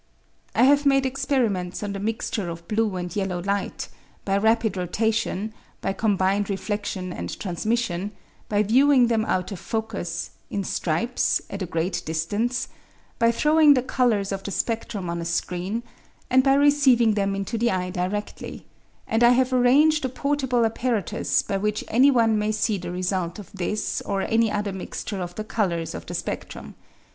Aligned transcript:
I 0.55 0.63
have 0.63 0.83
made 0.87 1.05
experiments 1.05 1.83
on 1.83 1.93
the 1.93 1.99
mixture 1.99 2.49
of 2.49 2.67
blue 2.67 2.95
and 2.95 3.15
yellow 3.15 3.39
light 3.39 3.87
by 4.25 4.35
rapid 4.35 4.75
rotation, 4.75 5.53
by 5.79 5.93
combined 5.93 6.49
reflexion 6.49 7.13
and 7.13 7.39
transmission, 7.39 8.11
by 8.49 8.63
viewing 8.63 9.09
them 9.09 9.25
out 9.25 9.51
of 9.51 9.59
focus, 9.59 10.31
in 10.49 10.63
stripes, 10.63 11.39
at 11.51 11.61
a 11.61 11.67
great 11.67 12.01
distance, 12.03 12.67
by 13.19 13.31
throwing 13.31 13.75
the 13.75 13.83
colours 13.83 14.31
of 14.31 14.41
the 14.41 14.49
spectrum 14.49 15.07
on 15.07 15.21
a 15.21 15.23
screen, 15.25 15.83
and 16.31 16.43
by 16.43 16.55
receiving 16.55 17.13
them 17.13 17.35
into 17.35 17.55
the 17.59 17.69
eye 17.69 17.91
directly; 17.91 18.65
and 19.07 19.23
I 19.23 19.29
have 19.33 19.53
arranged 19.53 20.03
a 20.03 20.09
portable 20.09 20.65
apparatus 20.65 21.43
by 21.43 21.57
which 21.57 21.83
any 21.89 22.09
one 22.09 22.39
may 22.39 22.51
see 22.51 22.79
the 22.79 22.91
result 22.91 23.37
of 23.37 23.51
this 23.53 24.01
or 24.01 24.23
any 24.23 24.51
other 24.51 24.73
mixture 24.73 25.21
of 25.21 25.35
the 25.35 25.43
colours 25.43 25.93
of 25.93 26.07
the 26.07 26.15
spectrum. 26.15 26.73